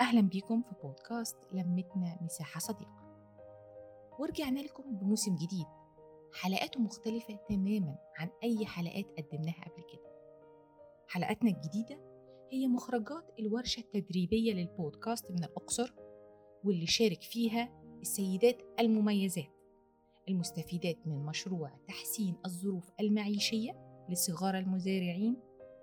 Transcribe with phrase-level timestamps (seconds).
[0.00, 3.06] أهلا بيكم في بودكاست لمتنا مساحة صديقة.
[4.18, 5.66] ورجعنا لكم بموسم جديد.
[6.34, 10.12] حلقاته مختلفة تماما عن أي حلقات قدمناها قبل كده.
[11.08, 12.00] حلقاتنا الجديدة
[12.52, 15.94] هي مخرجات الورشة التدريبية للبودكاست من الأقصر
[16.64, 19.56] واللي شارك فيها السيدات المميزات
[20.28, 25.36] المستفيدات من مشروع تحسين الظروف المعيشية لصغار المزارعين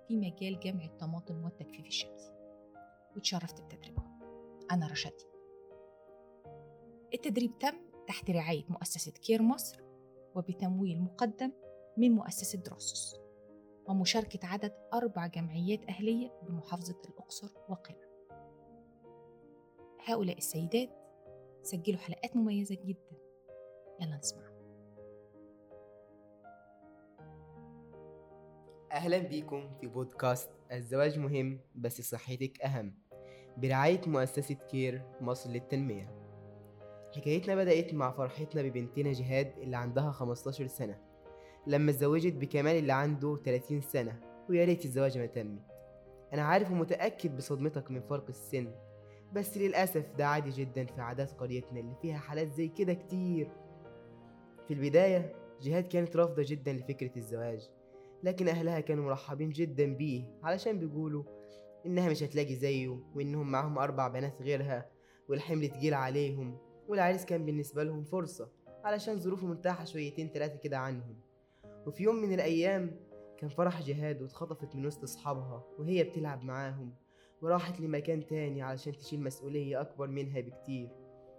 [0.08, 2.32] في مجال جمع الطماطم والتجفيف الشمسي.
[3.16, 4.03] وتشرفت بتدريبهم
[4.70, 5.26] أنا رشدي.
[7.14, 7.74] التدريب تم
[8.06, 9.82] تحت رعاية مؤسسة كير مصر
[10.34, 11.52] وبتمويل مقدم
[11.96, 13.20] من مؤسسة دروسوس
[13.86, 18.04] ومشاركة عدد أربع جمعيات أهلية بمحافظة الأقصر وقنا
[20.04, 20.90] هؤلاء السيدات
[21.62, 23.16] سجلوا حلقات مميزة جدا.
[24.00, 24.54] يلا نسمع.
[28.92, 32.94] أهلا بيكم في بودكاست الزواج مهم بس صحتك أهم.
[33.56, 36.08] برعاية مؤسسة كير مصر للتنمية.
[37.16, 40.98] حكايتنا بدأت مع فرحتنا ببنتنا جهاد اللي عندها 15 سنة.
[41.66, 45.62] لما اتزوجت بكمال اللي عنده 30 سنة ويا ريت الزواج ما تمت.
[46.32, 48.70] أنا عارف ومتأكد بصدمتك من فرق السن
[49.32, 53.48] بس للأسف ده عادي جدا في عادات قريتنا اللي فيها حالات زي كده كتير.
[54.68, 55.32] في البداية
[55.62, 57.70] جهاد كانت رافضة جدا لفكرة الزواج
[58.22, 61.24] لكن أهلها كانوا مرحبين جدا بيه علشان بيقولوا
[61.86, 64.90] إنها مش هتلاقي زيه وإنهم معاهم أربع بنات غيرها
[65.28, 68.48] والحمل تقيل عليهم والعريس كان بالنسبة لهم فرصة
[68.84, 71.16] علشان ظروفه مرتاحة شويتين تلاتة كده عنهم.
[71.86, 73.00] وفي يوم من الأيام
[73.38, 76.94] كان فرح جهاد واتخطفت من وسط أصحابها وهي بتلعب معاهم
[77.42, 80.88] وراحت لمكان تاني علشان تشيل مسؤولية أكبر منها بكتير.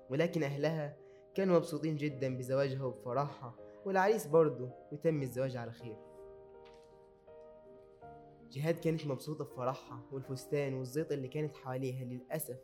[0.10, 0.98] ولكن أهلها
[1.36, 5.98] كانوا مبسوطين جدا بزواجها وبفرحها والعريس برضه وتم الزواج على خير.
[8.56, 12.58] جهاد كانت مبسوطة بفرحها والفستان والزيط اللي كانت حواليها للأسف.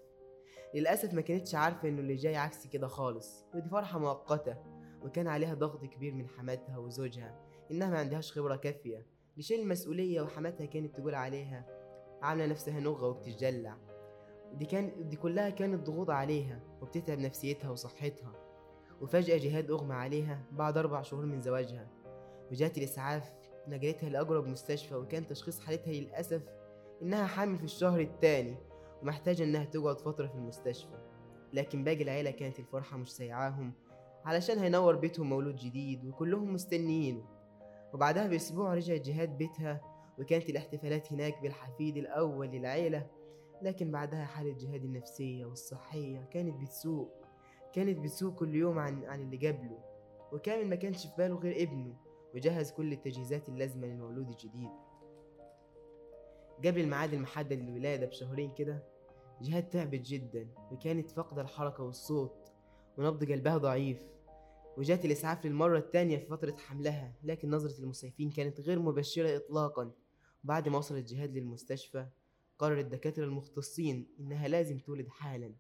[0.75, 3.45] للأسف ما كانتش عارفة إنه اللي جاي عكس كده خالص.
[3.55, 4.57] ودي فرحة مؤقتة
[5.03, 7.39] وكان عليها ضغط كبير من حماتها وزوجها
[7.71, 9.05] إنها ما عندهاش خبرة كافية.
[9.37, 11.65] لشيل المسؤولية وحماتها كانت تقول عليها
[12.21, 13.77] عاملة نفسها نغة وبتتجلع.
[14.53, 18.33] ودي كان دي كلها كانت ضغوط عليها وبتتعب نفسيتها وصحتها.
[19.01, 21.87] وفجأة جهاد أغمى عليها بعد أربع شهور من زواجها
[22.51, 23.31] وجات الإسعاف
[23.67, 26.41] نقلتها لأقرب مستشفى وكان تشخيص حالتها للأسف
[27.01, 28.55] إنها حامل في الشهر التاني
[29.01, 30.97] ومحتاجة إنها تقعد فترة في المستشفى.
[31.53, 33.73] لكن باقي العيلة كانت الفرحة مش سايعاهم
[34.25, 37.23] علشان هينور بيتهم مولود جديد وكلهم مستنيينه.
[37.93, 39.81] وبعدها بأسبوع رجعت جهاد بيتها
[40.19, 43.07] وكانت الاحتفالات هناك بالحفيد الأول للعيلة
[43.61, 47.09] لكن بعدها حالة جهاد النفسية والصحية كانت بتسوء
[47.73, 49.79] كانت بتسوء كل يوم عن عن اللي قبله.
[50.31, 51.93] وكامل ما كانش في باله غير ابنه.
[52.35, 54.71] وجهز كل التجهيزات اللازمة للمولود الجديد.
[56.65, 58.83] قبل الميعاد المحدد للولادة بشهرين كده
[59.41, 62.51] جهاد تعبت جدا وكانت فاقدة الحركة والصوت
[62.97, 64.01] ونبض قلبها ضعيف.
[64.77, 69.91] وجات الإسعاف للمرة التانية في فترة حملها لكن نظرة المسعفين كانت غير مبشرة إطلاقا.
[70.43, 72.07] بعد ما وصلت جهاد للمستشفى
[72.59, 75.53] قرر الدكاترة المختصين إنها لازم تولد حالا.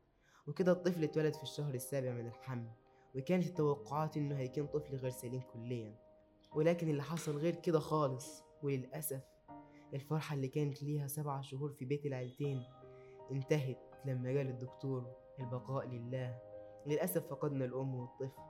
[0.47, 2.71] وكده الطفل اتولد في الشهر السابع من الحمل
[3.15, 6.10] وكانت التوقعات إنه هيكون طفل غير سليم كليا.
[6.55, 9.21] ولكن اللي حصل غير كده خالص وللأسف
[9.93, 12.63] الفرحة اللي كانت ليها سبع شهور في بيت العيلتين
[13.31, 16.39] انتهت لما قال الدكتور البقاء لله.
[16.85, 18.41] للأسف فقدنا الأم والطفل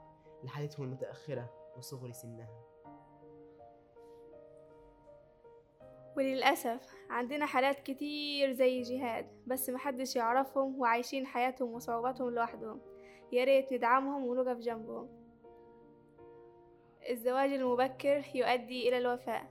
[0.44, 2.48] لحالتهم المتأخرة وصغر سنها.
[6.16, 12.80] وللأسف عندنا حالات كتير زي جهاد بس محدش يعرفهم وعايشين حياتهم وصعوباتهم لوحدهم.
[13.32, 15.21] يا ريت ندعمهم ونقف جنبهم.
[17.10, 19.48] الزواج المبكر يؤدي إلى الوفاة.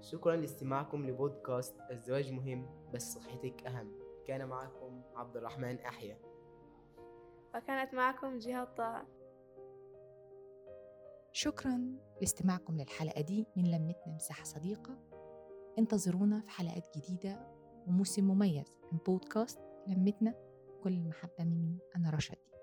[0.00, 3.92] شكرا لاستماعكم لبودكاست الزواج مهم بس صحتك أهم.
[4.26, 6.18] كان معكم عبد الرحمن أحيا
[7.54, 9.06] وكانت معكم جهاد طه
[11.32, 14.98] شكرا لاستماعكم للحلقة دي من لمتنا مساحة صديقة.
[15.78, 17.46] انتظرونا في حلقات جديدة
[17.86, 20.34] وموسم مميز من بودكاست لمتنا.
[20.82, 22.55] كل المحبة مني أنا رشدي.